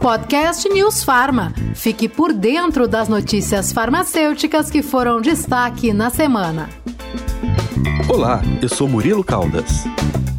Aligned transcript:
Podcast 0.00 0.68
News 0.68 1.04
Farma. 1.04 1.54
Fique 1.74 2.08
por 2.08 2.32
dentro 2.32 2.88
das 2.88 3.08
notícias 3.08 3.72
farmacêuticas 3.72 4.70
que 4.70 4.82
foram 4.82 5.20
destaque 5.20 5.92
na 5.92 6.10
semana. 6.10 6.68
Olá, 8.08 8.42
eu 8.60 8.68
sou 8.68 8.88
Murilo 8.88 9.22
Caldas. 9.22 9.84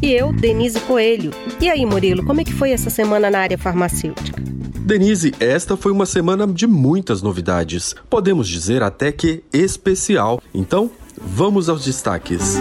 E 0.02 0.12
eu, 0.12 0.32
Denise 0.34 0.78
Coelho. 0.80 1.30
E 1.60 1.70
aí, 1.70 1.86
Murilo, 1.86 2.24
como 2.26 2.42
é 2.42 2.44
que 2.44 2.52
foi 2.52 2.72
essa 2.72 2.90
semana 2.90 3.30
na 3.30 3.38
área 3.38 3.56
farmacêutica? 3.56 4.42
Denise, 4.80 5.32
esta 5.40 5.78
foi 5.78 5.90
uma 5.90 6.04
semana 6.04 6.46
de 6.46 6.66
muitas 6.66 7.22
novidades. 7.22 7.94
Podemos 8.10 8.46
dizer 8.46 8.82
até 8.82 9.10
que 9.10 9.42
especial. 9.50 10.42
Então, 10.52 10.90
vamos 11.18 11.70
aos 11.70 11.84
destaques. 11.86 12.58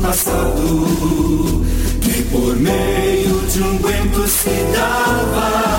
Passado 0.00 1.62
que 2.00 2.22
por 2.24 2.56
meio 2.56 3.40
de 3.48 3.62
um 3.62 3.78
guento 3.78 4.26
se 4.26 4.50
dava 4.76 5.71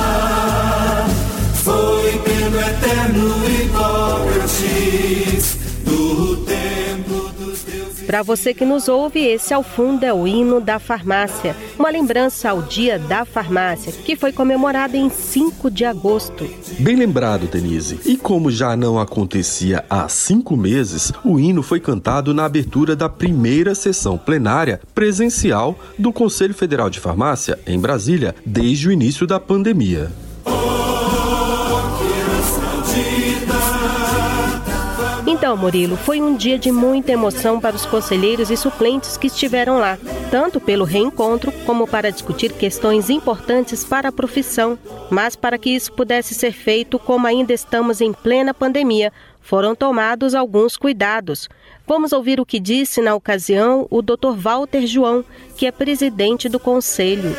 Para 8.13 8.21
você 8.21 8.53
que 8.53 8.63
nos 8.63 8.87
ouve, 8.87 9.25
esse 9.25 9.55
ao 9.55 9.63
fundo 9.63 10.03
é 10.03 10.13
o 10.13 10.27
hino 10.27 10.61
da 10.61 10.77
farmácia, 10.77 11.55
uma 11.79 11.89
lembrança 11.89 12.51
ao 12.51 12.61
Dia 12.61 12.99
da 12.99 13.25
Farmácia, 13.25 13.91
que 13.91 14.15
foi 14.15 14.31
comemorado 14.31 14.95
em 14.95 15.09
5 15.09 15.71
de 15.71 15.83
agosto. 15.83 16.47
Bem 16.77 16.95
lembrado, 16.95 17.47
Denise. 17.47 17.99
E 18.05 18.15
como 18.15 18.51
já 18.51 18.77
não 18.77 18.99
acontecia 18.99 19.83
há 19.89 20.07
cinco 20.07 20.55
meses, 20.55 21.11
o 21.25 21.39
hino 21.39 21.63
foi 21.63 21.79
cantado 21.79 22.35
na 22.35 22.45
abertura 22.45 22.95
da 22.95 23.09
primeira 23.09 23.73
sessão 23.73 24.15
plenária 24.15 24.79
presencial 24.93 25.75
do 25.97 26.13
Conselho 26.13 26.53
Federal 26.53 26.91
de 26.91 26.99
Farmácia, 26.99 27.57
em 27.65 27.79
Brasília, 27.79 28.35
desde 28.45 28.89
o 28.89 28.91
início 28.91 29.25
da 29.25 29.39
pandemia. 29.39 30.11
Então, 35.33 35.57
Murilo, 35.57 35.97
foi 35.97 36.21
um 36.21 36.35
dia 36.35 36.59
de 36.59 36.71
muita 36.71 37.11
emoção 37.11 37.59
para 37.59 37.75
os 37.75 37.87
conselheiros 37.87 38.51
e 38.51 38.55
suplentes 38.55 39.17
que 39.17 39.25
estiveram 39.25 39.79
lá, 39.79 39.97
tanto 40.29 40.61
pelo 40.61 40.85
reencontro 40.85 41.51
como 41.65 41.87
para 41.87 42.11
discutir 42.11 42.53
questões 42.53 43.09
importantes 43.09 43.83
para 43.83 44.09
a 44.09 44.11
profissão. 44.11 44.77
Mas 45.09 45.35
para 45.35 45.57
que 45.57 45.71
isso 45.71 45.91
pudesse 45.91 46.35
ser 46.35 46.51
feito, 46.51 46.99
como 46.99 47.25
ainda 47.25 47.51
estamos 47.51 47.99
em 47.99 48.13
plena 48.13 48.53
pandemia, 48.53 49.11
foram 49.41 49.73
tomados 49.73 50.35
alguns 50.35 50.77
cuidados. 50.77 51.49
Vamos 51.87 52.13
ouvir 52.13 52.39
o 52.39 52.45
que 52.45 52.59
disse 52.59 53.01
na 53.01 53.15
ocasião 53.15 53.87
o 53.89 54.03
Dr. 54.03 54.35
Walter 54.35 54.85
João, 54.85 55.25
que 55.57 55.65
é 55.65 55.71
presidente 55.71 56.47
do 56.47 56.59
conselho. 56.59 57.35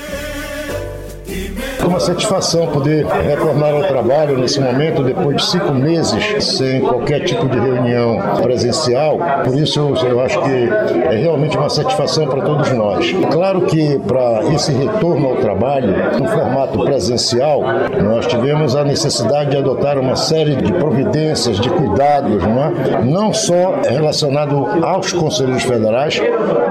Uma 1.95 2.01
satisfação 2.01 2.67
poder 2.67 3.07
retornar 3.07 3.73
ao 3.73 3.85
trabalho 3.85 4.37
nesse 4.37 4.59
momento, 4.61 5.05
depois 5.05 5.37
de 5.37 5.45
cinco 5.45 5.73
meses 5.73 6.45
sem 6.45 6.81
qualquer 6.81 7.21
tipo 7.21 7.49
de 7.49 7.57
reunião 7.57 8.19
presencial. 8.43 9.17
Por 9.45 9.57
isso, 9.57 9.95
eu 10.05 10.21
acho 10.21 10.43
que 10.43 10.51
é 10.51 11.15
realmente 11.15 11.57
uma 11.57 11.71
satisfação 11.71 12.27
para 12.27 12.43
todos 12.43 12.73
nós. 12.73 13.13
Claro 13.31 13.61
que 13.61 13.97
para 14.01 14.43
esse 14.53 14.73
retorno 14.73 15.29
ao 15.29 15.37
trabalho, 15.37 15.95
no 16.19 16.27
formato 16.27 16.85
presencial, 16.85 17.63
nós 18.03 18.27
tivemos 18.27 18.75
a 18.75 18.83
necessidade 18.83 19.53
de 19.53 19.59
adotar 19.59 19.97
uma 19.97 20.17
série 20.17 20.57
de 20.57 20.73
providências, 20.73 21.61
de 21.61 21.71
cuidados, 21.71 22.43
não, 22.43 22.65
é? 22.65 23.05
não 23.05 23.33
só 23.33 23.77
relacionado 23.89 24.67
aos 24.85 25.13
conselheiros 25.13 25.63
federais, 25.63 26.21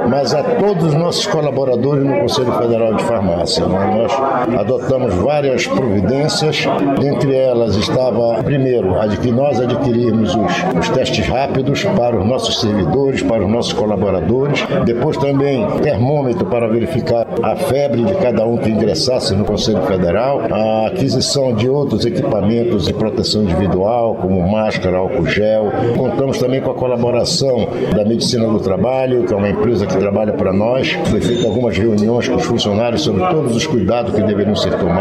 mas 0.10 0.34
a 0.34 0.44
todos 0.44 0.88
os 0.88 0.94
nossos 0.94 1.26
colaboradores 1.28 2.04
no 2.04 2.20
Conselho 2.20 2.52
Federal 2.58 2.94
de 2.96 3.04
Farmácia. 3.06 3.64
É? 3.64 3.68
Nós 3.68 4.12
adotamos 4.60 5.13
várias 5.16 5.68
providências, 5.68 6.66
dentre 7.00 7.36
elas 7.36 7.76
estava, 7.76 8.44
primeiro, 8.44 9.00
a 9.00 9.08
de 9.08 9.18
que 9.18 9.32
nós 9.32 9.60
adquirimos 9.60 10.36
os, 10.36 10.80
os 10.80 10.90
testes 10.90 11.28
rápidos 11.28 11.84
para 11.84 12.20
os 12.20 12.26
nossos 12.26 12.60
servidores, 12.60 13.22
para 13.22 13.44
os 13.44 13.52
nossos 13.52 13.74
colaboradores, 13.74 14.66
depois 14.86 15.18
também 15.18 15.66
termômetro 15.82 16.46
para 16.46 16.68
verificar 16.68 17.28
a 17.42 17.56
febre 17.56 18.04
de 18.04 18.14
cada 18.16 18.46
um 18.46 18.58
que 18.58 18.70
ingressasse 18.70 19.36
no 19.36 19.46
Conselho 19.46 19.82
Federal, 19.84 20.42
a 20.52 20.88
aquisição 20.88 21.54
de 21.54 21.70
outros 21.70 22.06
equipamentos 22.06 22.86
de 22.86 22.94
proteção 22.94 23.44
individual, 23.44 24.16
como 24.16 24.42
máscara, 24.48 24.98
álcool 24.98 25.26
gel. 25.26 25.72
Contamos 25.98 26.38
também 26.38 26.62
com 26.62 26.72
a 26.72 26.76
colaboração 26.76 27.68
da 27.96 28.06
Medicina 28.06 28.48
do 28.48 28.60
Trabalho, 28.60 29.24
que 29.24 29.34
é 29.34 29.38
uma 29.38 29.50
empresa 29.50 29.86
que 29.86 29.98
trabalha 29.98 30.34
para 30.34 30.54
nós. 30.54 30.92
Foi 31.06 31.22
feita 31.22 31.48
algumas 31.48 31.78
reuniões 31.78 32.28
com 32.28 32.36
os 32.36 32.46
funcionários 32.46 33.02
sobre 33.02 33.26
todos 33.28 33.56
os 33.56 33.66
cuidados 33.66 34.14
que 34.14 34.22
deveriam 34.22 34.56
ser 34.56 34.78
tomados. 34.78 34.93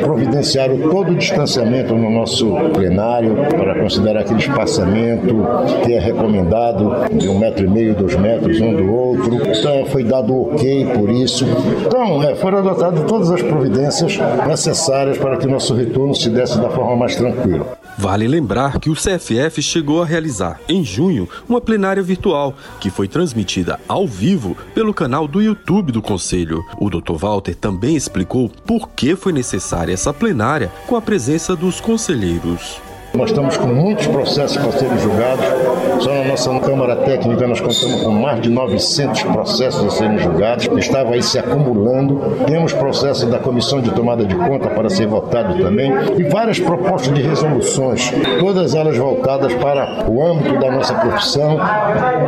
Providenciaram 0.00 0.78
todo 0.78 1.12
o 1.12 1.14
distanciamento 1.14 1.94
no 1.94 2.10
nosso 2.10 2.54
plenário 2.74 3.36
para 3.56 3.80
considerar 3.80 4.20
aquele 4.20 4.40
espaçamento 4.40 5.46
que 5.84 5.92
é 5.92 5.98
recomendado 5.98 7.08
de 7.12 7.28
um 7.28 7.38
metro 7.38 7.64
e 7.64 7.68
meio, 7.68 7.94
dois 7.94 8.16
metros 8.16 8.60
um 8.60 8.74
do 8.74 8.92
outro. 8.92 9.34
Então 9.34 9.86
foi 9.86 10.04
dado 10.04 10.34
ok 10.34 10.86
por 10.94 11.10
isso. 11.10 11.46
Então 11.86 12.22
é, 12.22 12.34
foram 12.34 12.58
adotadas 12.58 13.04
todas 13.04 13.30
as 13.30 13.42
providências 13.42 14.18
necessárias 14.46 15.18
para 15.18 15.36
que 15.36 15.46
o 15.46 15.50
nosso 15.50 15.74
retorno 15.74 16.14
se 16.14 16.30
desse 16.30 16.58
da 16.60 16.68
forma 16.70 16.96
mais 16.96 17.16
tranquila. 17.16 17.79
Vale 17.98 18.26
lembrar 18.26 18.78
que 18.78 18.90
o 18.90 18.94
CFF 18.94 19.62
chegou 19.62 20.02
a 20.02 20.06
realizar, 20.06 20.60
em 20.68 20.84
junho, 20.84 21.28
uma 21.48 21.60
plenária 21.60 22.02
virtual, 22.02 22.54
que 22.80 22.90
foi 22.90 23.06
transmitida 23.06 23.78
ao 23.86 24.06
vivo 24.06 24.56
pelo 24.74 24.94
canal 24.94 25.28
do 25.28 25.42
YouTube 25.42 25.92
do 25.92 26.02
Conselho. 26.02 26.64
O 26.78 26.88
Dr. 26.88 27.14
Walter 27.14 27.54
também 27.54 27.96
explicou 27.96 28.48
por 28.48 28.88
que 28.90 29.14
foi 29.14 29.32
necessária 29.32 29.92
essa 29.92 30.12
plenária 30.12 30.72
com 30.86 30.96
a 30.96 31.02
presença 31.02 31.54
dos 31.54 31.80
conselheiros. 31.80 32.89
Nós 33.12 33.30
estamos 33.30 33.56
com 33.56 33.66
muitos 33.66 34.06
processos 34.06 34.56
para 34.56 34.70
serem 34.70 34.96
julgados. 34.98 35.44
Só 35.98 36.14
na 36.14 36.24
nossa 36.24 36.60
Câmara 36.60 36.94
Técnica 36.96 37.46
nós 37.46 37.60
contamos 37.60 38.02
com 38.02 38.10
mais 38.12 38.40
de 38.40 38.48
900 38.48 39.22
processos 39.24 39.84
a 39.84 39.90
serem 39.90 40.18
julgados. 40.18 40.68
Estava 40.78 41.14
aí 41.14 41.22
se 41.22 41.36
acumulando. 41.36 42.20
Temos 42.46 42.72
processos 42.72 43.28
da 43.28 43.40
Comissão 43.40 43.80
de 43.80 43.90
Tomada 43.90 44.24
de 44.24 44.34
Conta 44.36 44.70
para 44.70 44.88
ser 44.88 45.08
votado 45.08 45.60
também. 45.60 45.92
E 46.18 46.22
várias 46.22 46.60
propostas 46.60 47.12
de 47.12 47.20
resoluções, 47.20 48.12
todas 48.38 48.76
elas 48.76 48.96
voltadas 48.96 49.52
para 49.54 50.08
o 50.08 50.24
âmbito 50.24 50.60
da 50.60 50.70
nossa 50.70 50.94
profissão. 50.94 51.58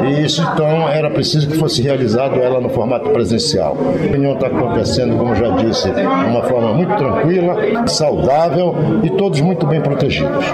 E 0.05 0.25
isso 0.25 0.43
então 0.53 0.89
era 0.89 1.09
preciso 1.11 1.49
que 1.49 1.57
fosse 1.59 1.81
realizado 1.81 2.41
ela 2.41 2.61
no 2.61 2.69
formato 2.69 3.09
presencial. 3.11 3.77
A 3.95 4.11
reunião 4.11 4.35
está 4.35 4.49
acontecendo, 4.49 5.17
como 5.17 5.35
já 5.37 5.49
disse, 5.51 5.91
de 5.93 6.03
uma 6.03 6.43
forma 6.43 6.75
muito 6.75 6.97
tranquila, 6.97 7.87
saudável 7.87 8.75
e 9.05 9.11
todos 9.11 9.41
muito 9.41 9.65
bem 9.65 9.81
protegidos. 9.81 10.45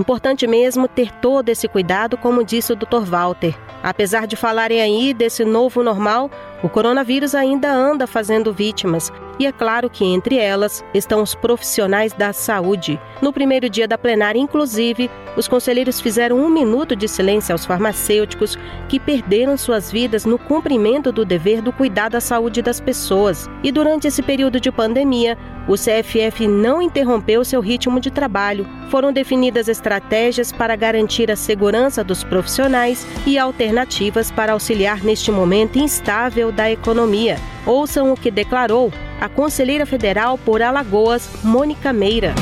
Importante 0.00 0.46
mesmo 0.46 0.88
ter 0.88 1.12
todo 1.12 1.50
esse 1.50 1.68
cuidado, 1.68 2.16
como 2.16 2.42
disse 2.42 2.72
o 2.72 2.76
Dr. 2.76 3.04
Walter. 3.04 3.54
Apesar 3.82 4.26
de 4.26 4.34
falarem 4.34 4.80
aí 4.80 5.12
desse 5.12 5.44
novo 5.44 5.82
normal, 5.82 6.30
o 6.62 6.68
coronavírus 6.68 7.34
ainda 7.34 7.72
anda 7.72 8.06
fazendo 8.06 8.52
vítimas. 8.52 9.12
E 9.38 9.46
é 9.46 9.52
claro 9.52 9.88
que 9.88 10.04
entre 10.04 10.36
elas 10.36 10.84
estão 10.92 11.22
os 11.22 11.34
profissionais 11.34 12.12
da 12.12 12.30
saúde. 12.30 13.00
No 13.22 13.32
primeiro 13.32 13.70
dia 13.70 13.88
da 13.88 13.96
plenária, 13.96 14.38
inclusive, 14.38 15.10
os 15.34 15.48
conselheiros 15.48 15.98
fizeram 15.98 16.36
um 16.36 16.50
minuto 16.50 16.94
de 16.94 17.08
silêncio 17.08 17.54
aos 17.54 17.64
farmacêuticos 17.64 18.58
que 18.86 19.00
perderam 19.00 19.56
suas 19.56 19.90
vidas 19.90 20.26
no 20.26 20.38
cumprimento 20.38 21.10
do 21.10 21.24
dever 21.24 21.62
do 21.62 21.72
cuidar 21.72 22.10
da 22.10 22.20
saúde 22.20 22.60
das 22.60 22.80
pessoas. 22.80 23.48
E 23.62 23.72
durante 23.72 24.06
esse 24.06 24.22
período 24.22 24.60
de 24.60 24.70
pandemia, 24.70 25.38
o 25.66 25.74
CFF 25.74 26.46
não 26.46 26.82
interrompeu 26.82 27.42
seu 27.42 27.60
ritmo 27.60 27.98
de 27.98 28.10
trabalho. 28.10 28.66
Foram 28.90 29.12
definidas 29.12 29.68
estratégias 29.68 30.52
para 30.52 30.76
garantir 30.76 31.30
a 31.30 31.36
segurança 31.36 32.04
dos 32.04 32.24
profissionais 32.24 33.06
e 33.26 33.38
alternativas 33.38 34.30
para 34.30 34.52
auxiliar 34.52 35.02
neste 35.02 35.30
momento 35.30 35.78
instável 35.78 36.49
da 36.50 36.70
economia. 36.70 37.36
Ouçam 37.66 38.12
o 38.12 38.16
que 38.16 38.30
declarou 38.30 38.92
a 39.20 39.28
conselheira 39.28 39.84
federal 39.84 40.38
por 40.38 40.62
Alagoas, 40.62 41.28
Mônica 41.44 41.92
Meira. 41.92 42.34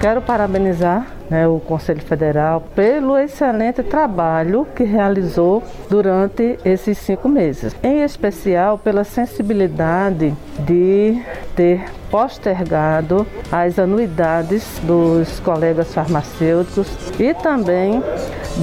Quero 0.00 0.20
parabenizar 0.20 1.06
né, 1.30 1.46
o 1.46 1.60
Conselho 1.60 2.00
Federal 2.00 2.62
pelo 2.74 3.16
excelente 3.16 3.82
trabalho 3.82 4.66
que 4.74 4.84
realizou 4.84 5.62
durante 5.88 6.58
esses 6.64 6.98
cinco 6.98 7.28
meses, 7.28 7.74
em 7.82 8.02
especial 8.02 8.78
pela 8.78 9.04
sensibilidade 9.04 10.34
de 10.60 11.20
ter 11.56 11.84
postergado 12.10 13.26
as 13.50 13.78
anuidades 13.78 14.78
dos 14.84 15.40
colegas 15.40 15.92
farmacêuticos 15.92 16.88
e 17.18 17.34
também 17.34 18.02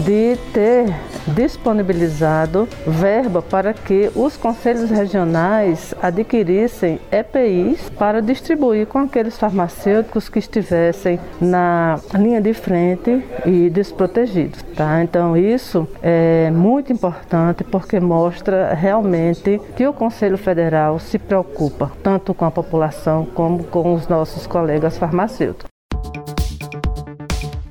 de 0.06 0.38
ter 0.54 0.86
disponibilizado 1.28 2.68
verba 2.88 3.42
para 3.42 3.74
que 3.74 4.10
os 4.16 4.38
conselhos 4.38 4.90
regionais 4.90 5.94
adquirissem 6.02 7.00
EPIs 7.12 7.90
para 7.90 8.22
distribuir 8.22 8.88
com 8.88 9.00
aqueles 9.00 9.38
farmacêuticos 9.38 10.30
que 10.30 10.40
estivessem 10.40 11.20
na 11.40 12.00
linha 12.16 12.42
de 12.42 12.51
de 12.52 12.54
frente 12.54 13.24
e 13.46 13.70
desprotegidos. 13.70 14.62
Tá? 14.76 15.02
Então, 15.04 15.38
isso 15.38 15.88
é 16.02 16.52
muito 16.52 16.92
importante 16.92 17.64
porque 17.64 18.00
mostra 18.00 18.74
realmente 18.74 19.60
que 19.76 19.88
o 19.88 19.94
Conselho 19.94 20.38
Federal 20.38 21.00
se 21.00 21.18
preocupa 21.18 21.92
tanto 22.04 22.34
com 22.34 22.46
a 22.46 22.52
população 22.52 23.26
como 23.26 23.64
com 23.64 23.94
os 23.94 24.08
nossos 24.08 24.46
colegas 24.46 24.98
farmacêuticos. 24.98 25.71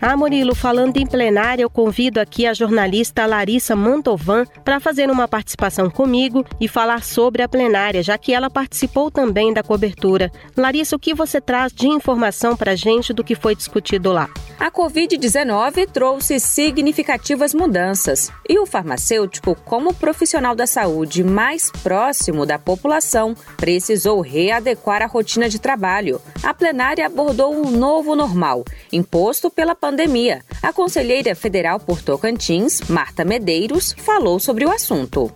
Ah, 0.03 0.17
Murilo, 0.17 0.55
falando 0.55 0.97
em 0.97 1.07
plenária, 1.07 1.63
eu 1.63 1.69
convido 1.69 2.21
aqui 2.21 2.47
a 2.47 2.55
jornalista 2.55 3.27
Larissa 3.27 3.77
Mantovan 3.77 4.47
para 4.65 4.81
fazer 4.81 5.11
uma 5.11 5.29
participação 5.29 5.91
comigo 5.91 6.43
e 6.59 6.67
falar 6.67 7.05
sobre 7.05 7.43
a 7.43 7.49
plenária, 7.49 8.03
já 8.03 8.17
que 8.17 8.33
ela 8.33 8.49
participou 8.49 9.11
também 9.11 9.53
da 9.53 9.63
cobertura. 9.63 10.33
Larissa, 10.57 10.97
o 10.97 10.99
que 10.99 11.13
você 11.13 11.39
traz 11.39 11.71
de 11.71 11.87
informação 11.87 12.57
para 12.57 12.73
a 12.73 12.77
gente 12.77 13.13
do 13.13 13.23
que 13.23 13.35
foi 13.35 13.55
discutido 13.55 14.11
lá? 14.11 14.31
A 14.59 14.71
Covid-19 14.71 15.87
trouxe 15.91 16.41
significativas 16.41 17.53
mudanças 17.53 18.33
e 18.49 18.59
o 18.59 18.65
farmacêutico, 18.65 19.55
como 19.67 19.93
profissional 19.93 20.55
da 20.55 20.67
saúde 20.67 21.23
mais 21.23 21.71
próximo 21.83 22.47
da 22.47 22.59
população, 22.59 23.35
precisou 23.59 24.23
readequar 24.23 25.03
a 25.03 25.07
rotina 25.07 25.49
de 25.49 25.59
trabalho. 25.59 26.21
A 26.43 26.55
plenária 26.55 27.05
abordou 27.05 27.55
um 27.55 27.71
novo 27.71 28.17
normal, 28.17 28.65
imposto 28.91 29.51
pela 29.51 29.75
pandemia 29.75 29.90
pandemia. 29.91 30.41
A 30.63 30.73
conselheira 30.73 31.35
federal 31.35 31.81
por 31.81 32.01
Tocantins, 32.01 32.81
Marta 32.89 33.25
Medeiros, 33.25 33.93
falou 33.99 34.39
sobre 34.39 34.65
o 34.65 34.71
assunto. 34.71 35.33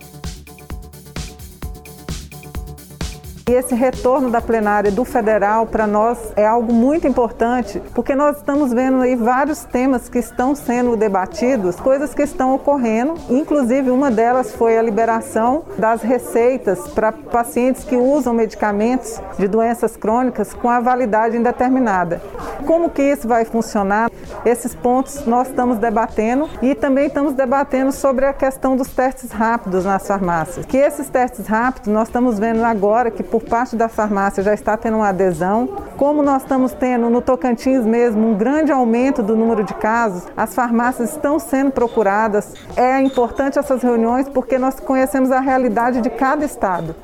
E 3.47 3.53
esse 3.53 3.75
retorno 3.75 4.31
da 4.31 4.41
plenária 4.41 4.91
do 4.91 5.05
federal 5.05 5.67
para 5.67 5.85
nós 5.85 6.17
é 6.35 6.47
algo 6.47 6.73
muito 6.73 7.07
importante, 7.07 7.79
porque 7.93 8.15
nós 8.15 8.37
estamos 8.37 8.73
vendo 8.73 9.01
aí 9.01 9.15
vários 9.15 9.63
temas 9.65 10.09
que 10.09 10.17
estão 10.17 10.55
sendo 10.55 10.97
debatidos, 10.97 11.75
coisas 11.75 12.11
que 12.15 12.23
estão 12.23 12.55
ocorrendo, 12.55 13.13
inclusive 13.29 13.91
uma 13.91 14.09
delas 14.09 14.51
foi 14.51 14.79
a 14.79 14.81
liberação 14.81 15.63
das 15.77 16.01
receitas 16.01 16.87
para 16.87 17.11
pacientes 17.11 17.83
que 17.83 17.95
usam 17.95 18.33
medicamentos 18.33 19.21
de 19.37 19.47
doenças 19.47 19.95
crônicas 19.95 20.51
com 20.51 20.67
a 20.67 20.79
validade 20.79 21.37
indeterminada. 21.37 22.23
Como 22.65 22.89
que 22.89 23.03
isso 23.03 23.27
vai 23.27 23.45
funcionar? 23.45 24.09
Esses 24.43 24.73
pontos 24.73 25.23
nós 25.27 25.49
estamos 25.49 25.77
debatendo 25.77 26.49
e 26.63 26.73
também 26.73 27.05
estamos 27.07 27.33
debatendo 27.33 27.91
sobre 27.91 28.25
a 28.25 28.33
questão 28.33 28.75
dos 28.75 28.89
testes 28.89 29.31
rápidos 29.31 29.85
nas 29.85 30.07
farmácias. 30.07 30.65
Que 30.65 30.77
esses 30.77 31.07
testes 31.09 31.45
rápidos 31.45 31.93
nós 31.93 32.07
estamos 32.07 32.39
vendo 32.39 32.63
agora 32.63 33.11
que 33.11 33.23
por 33.35 33.43
parte 33.43 33.75
da 33.75 33.89
farmácia 33.89 34.41
já 34.41 34.53
está 34.53 34.77
tendo 34.77 34.95
uma 34.95 35.09
adesão. 35.09 35.67
Como 35.97 36.23
nós 36.23 36.43
estamos 36.43 36.71
tendo 36.71 37.09
no 37.09 37.21
Tocantins 37.21 37.85
mesmo 37.85 38.29
um 38.29 38.33
grande 38.33 38.71
aumento 38.71 39.21
do 39.21 39.35
número 39.35 39.61
de 39.61 39.73
casos, 39.73 40.23
as 40.37 40.55
farmácias 40.55 41.11
estão 41.11 41.37
sendo 41.37 41.69
procuradas. 41.69 42.53
É 42.77 42.97
importante 43.01 43.59
essas 43.59 43.83
reuniões 43.83 44.29
porque 44.29 44.57
nós 44.57 44.79
conhecemos 44.79 45.31
a 45.31 45.41
realidade 45.41 45.99
de 45.99 46.09
cada 46.09 46.45
estado. 46.45 46.95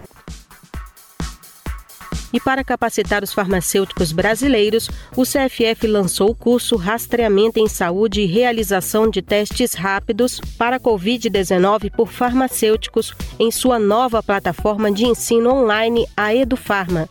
E 2.33 2.39
para 2.39 2.63
capacitar 2.63 3.23
os 3.23 3.33
farmacêuticos 3.33 4.11
brasileiros, 4.11 4.89
o 5.15 5.23
CFF 5.23 5.87
lançou 5.87 6.29
o 6.29 6.35
curso 6.35 6.75
Rastreamento 6.75 7.59
em 7.59 7.67
Saúde 7.67 8.21
e 8.21 8.25
Realização 8.25 9.09
de 9.09 9.21
Testes 9.21 9.73
Rápidos 9.73 10.39
para 10.57 10.77
a 10.77 10.79
Covid-19 10.79 11.91
por 11.91 12.07
farmacêuticos 12.07 13.13
em 13.39 13.51
sua 13.51 13.79
nova 13.79 14.23
plataforma 14.23 14.91
de 14.91 15.05
ensino 15.05 15.51
online, 15.51 16.07
a 16.15 16.33
EduFarma. 16.33 17.09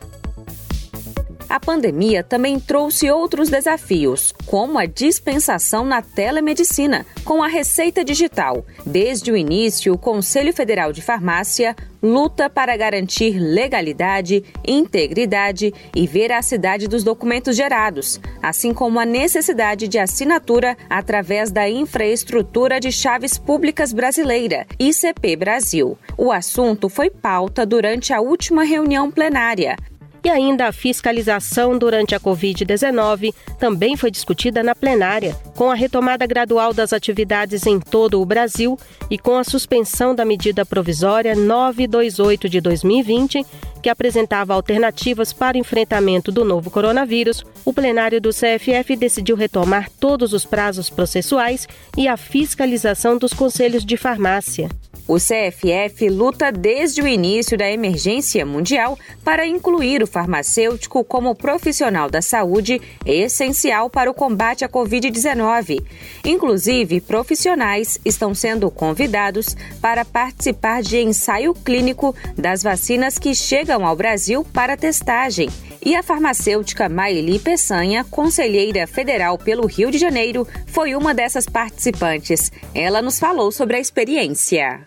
A 1.50 1.58
pandemia 1.58 2.22
também 2.22 2.60
trouxe 2.60 3.10
outros 3.10 3.48
desafios, 3.48 4.32
como 4.46 4.78
a 4.78 4.86
dispensação 4.86 5.84
na 5.84 6.00
telemedicina, 6.00 7.04
com 7.24 7.42
a 7.42 7.48
receita 7.48 8.04
digital. 8.04 8.64
Desde 8.86 9.32
o 9.32 9.36
início, 9.36 9.92
o 9.92 9.98
Conselho 9.98 10.52
Federal 10.52 10.92
de 10.92 11.02
Farmácia 11.02 11.74
luta 12.00 12.48
para 12.48 12.76
garantir 12.76 13.36
legalidade, 13.38 14.44
integridade 14.64 15.74
e 15.94 16.06
veracidade 16.06 16.86
dos 16.86 17.02
documentos 17.02 17.56
gerados, 17.56 18.20
assim 18.40 18.72
como 18.72 19.00
a 19.00 19.04
necessidade 19.04 19.88
de 19.88 19.98
assinatura 19.98 20.76
através 20.88 21.50
da 21.50 21.68
infraestrutura 21.68 22.78
de 22.78 22.92
chaves 22.92 23.36
públicas 23.36 23.92
brasileira, 23.92 24.66
ICP 24.78 25.34
Brasil. 25.34 25.98
O 26.16 26.30
assunto 26.30 26.88
foi 26.88 27.10
pauta 27.10 27.66
durante 27.66 28.12
a 28.12 28.20
última 28.20 28.62
reunião 28.62 29.10
plenária. 29.10 29.76
E 30.22 30.28
ainda 30.28 30.66
a 30.66 30.72
fiscalização 30.72 31.78
durante 31.78 32.14
a 32.14 32.20
Covid-19 32.20 33.32
também 33.58 33.96
foi 33.96 34.10
discutida 34.10 34.62
na 34.62 34.74
plenária, 34.74 35.34
com 35.56 35.70
a 35.70 35.74
retomada 35.74 36.26
gradual 36.26 36.74
das 36.74 36.92
atividades 36.92 37.66
em 37.66 37.80
todo 37.80 38.20
o 38.20 38.26
Brasil 38.26 38.78
e 39.08 39.18
com 39.18 39.36
a 39.36 39.44
suspensão 39.44 40.14
da 40.14 40.24
medida 40.24 40.66
provisória 40.66 41.34
928 41.34 42.48
de 42.50 42.60
2020, 42.60 43.46
que 43.82 43.88
apresentava 43.88 44.52
alternativas 44.52 45.32
para 45.32 45.56
enfrentamento 45.56 46.30
do 46.30 46.44
novo 46.44 46.70
coronavírus. 46.70 47.42
O 47.64 47.72
plenário 47.72 48.20
do 48.20 48.28
CFF 48.28 48.96
decidiu 48.96 49.36
retomar 49.36 49.88
todos 49.98 50.34
os 50.34 50.44
prazos 50.44 50.90
processuais 50.90 51.66
e 51.96 52.06
a 52.06 52.18
fiscalização 52.18 53.16
dos 53.16 53.32
conselhos 53.32 53.86
de 53.86 53.96
farmácia. 53.96 54.68
O 55.10 55.16
CFF 55.16 56.08
luta 56.08 56.52
desde 56.52 57.02
o 57.02 57.08
início 57.08 57.58
da 57.58 57.68
emergência 57.68 58.46
mundial 58.46 58.96
para 59.24 59.44
incluir 59.44 60.04
o 60.04 60.06
farmacêutico 60.06 61.02
como 61.02 61.34
profissional 61.34 62.08
da 62.08 62.22
saúde 62.22 62.80
essencial 63.04 63.90
para 63.90 64.08
o 64.08 64.14
combate 64.14 64.64
à 64.64 64.68
Covid-19. 64.68 65.84
Inclusive, 66.24 67.00
profissionais 67.00 67.98
estão 68.04 68.32
sendo 68.36 68.70
convidados 68.70 69.56
para 69.82 70.04
participar 70.04 70.80
de 70.80 71.00
ensaio 71.00 71.54
clínico 71.54 72.14
das 72.38 72.62
vacinas 72.62 73.18
que 73.18 73.34
chegam 73.34 73.84
ao 73.84 73.96
Brasil 73.96 74.46
para 74.52 74.76
testagem. 74.76 75.48
E 75.84 75.96
a 75.96 76.04
farmacêutica 76.04 76.88
Maeli 76.88 77.40
Peçanha, 77.40 78.04
conselheira 78.04 78.86
federal 78.86 79.36
pelo 79.36 79.66
Rio 79.66 79.90
de 79.90 79.98
Janeiro, 79.98 80.46
foi 80.68 80.94
uma 80.94 81.12
dessas 81.12 81.46
participantes. 81.46 82.52
Ela 82.72 83.02
nos 83.02 83.18
falou 83.18 83.50
sobre 83.50 83.76
a 83.76 83.80
experiência. 83.80 84.86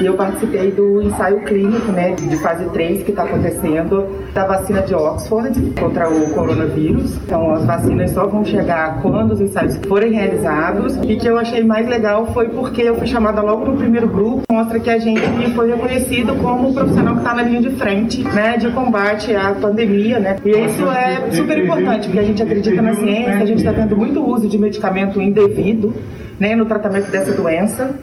E 0.00 0.06
eu 0.06 0.14
participei 0.14 0.70
do 0.70 1.02
ensaio 1.02 1.42
clínico, 1.42 1.92
né, 1.92 2.12
de 2.12 2.36
fase 2.38 2.64
3 2.70 3.02
que 3.02 3.10
está 3.10 3.24
acontecendo 3.24 4.08
da 4.32 4.46
vacina 4.46 4.80
de 4.80 4.94
Oxford 4.94 5.74
contra 5.78 6.08
o 6.08 6.30
coronavírus. 6.30 7.18
Então, 7.18 7.52
as 7.52 7.66
vacinas 7.66 8.10
só 8.10 8.26
vão 8.26 8.42
chegar 8.42 9.02
quando 9.02 9.32
os 9.32 9.40
ensaios 9.40 9.76
forem 9.86 10.12
realizados. 10.12 10.96
E 11.06 11.16
que 11.16 11.28
eu 11.28 11.36
achei 11.36 11.62
mais 11.62 11.86
legal 11.86 12.26
foi 12.32 12.48
porque 12.48 12.80
eu 12.80 12.94
fui 12.94 13.06
chamada 13.06 13.42
logo 13.42 13.66
no 13.66 13.76
primeiro 13.76 14.08
grupo, 14.08 14.42
mostra 14.50 14.80
que 14.80 14.88
a 14.88 14.98
gente 14.98 15.20
foi 15.54 15.70
reconhecido 15.70 16.34
como 16.40 16.70
um 16.70 16.72
profissional 16.72 17.14
que 17.14 17.20
está 17.20 17.34
na 17.34 17.42
linha 17.42 17.60
de 17.60 17.70
frente, 17.70 18.24
né, 18.24 18.56
de 18.56 18.70
combate 18.70 19.36
à 19.36 19.52
pandemia, 19.52 20.18
né. 20.18 20.36
E 20.42 20.50
isso 20.50 20.90
é 20.90 21.30
super 21.32 21.62
importante, 21.62 22.08
porque 22.08 22.18
a 22.18 22.24
gente 22.24 22.42
acredita 22.42 22.80
na 22.80 22.94
ciência, 22.94 23.34
a 23.34 23.46
gente 23.46 23.58
está 23.58 23.74
tendo 23.74 23.94
muito 23.94 24.24
uso 24.26 24.48
de 24.48 24.58
medicamento 24.58 25.20
indevido, 25.20 25.92
né, 26.40 26.56
no 26.56 26.64
tratamento 26.64 27.10
dessa 27.10 27.32
doença. 27.32 27.98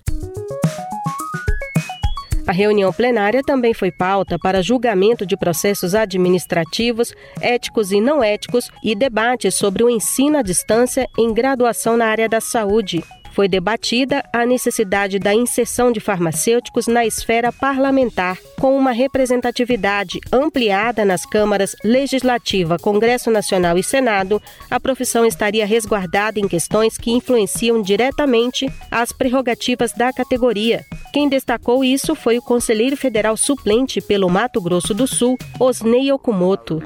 A 2.50 2.52
reunião 2.52 2.92
plenária 2.92 3.44
também 3.44 3.76
foi 3.76 3.92
pauta 3.92 4.40
para 4.40 4.64
julgamento 4.64 5.24
de 5.24 5.38
processos 5.38 5.94
administrativos, 5.94 7.14
éticos 7.40 7.92
e 7.92 8.02
não 8.02 8.24
éticos 8.24 8.72
e 8.84 8.96
debates 8.96 9.54
sobre 9.54 9.84
o 9.84 9.90
ensino 9.90 10.36
à 10.36 10.42
distância 10.42 11.08
em 11.16 11.32
graduação 11.32 11.96
na 11.96 12.08
área 12.08 12.28
da 12.28 12.42
saúde 12.42 13.04
foi 13.40 13.48
debatida 13.48 14.22
a 14.34 14.46
necessidade 14.46 15.18
da 15.18 15.34
inserção 15.34 15.94
de 15.94 16.02
farmacêuticos 16.02 16.88
na 16.88 17.06
esfera 17.06 17.54
parlamentar, 17.54 18.38
com 18.60 18.78
uma 18.78 18.92
representatividade 18.92 20.20
ampliada 20.30 21.06
nas 21.06 21.26
câmaras 21.26 21.74
Legislativa, 21.82 22.78
Congresso 22.78 23.32
Nacional 23.32 23.78
e 23.78 23.82
Senado. 23.82 24.42
A 24.70 24.78
profissão 24.78 25.26
estaria 25.26 25.66
resguardada 25.66 26.38
em 26.38 26.50
questões 26.50 26.98
que 26.98 27.12
influenciam 27.12 27.82
diretamente 27.82 28.70
as 28.92 29.14
prerrogativas 29.14 29.94
da 29.94 30.12
categoria. 30.12 30.84
Quem 31.14 31.30
destacou 31.30 31.82
isso 31.82 32.16
foi 32.16 32.38
o 32.38 32.42
conselheiro 32.42 32.98
federal 32.98 33.38
suplente 33.38 34.02
pelo 34.02 34.30
Mato 34.30 34.60
Grosso 34.60 34.94
do 34.94 35.08
Sul, 35.08 35.38
Osnei 35.58 36.12
Okumoto 36.12 36.82